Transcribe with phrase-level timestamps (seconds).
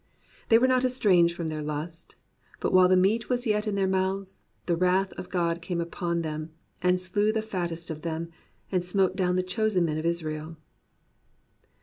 [0.49, 2.15] They were not estranged from their lust:
[2.59, 4.45] But while the meat was yet in their mouths.
[4.65, 6.49] The wrath of God came upon them,
[6.81, 8.31] and slew the fattest of them.
[8.71, 10.57] And smote down the chosen men of Israel.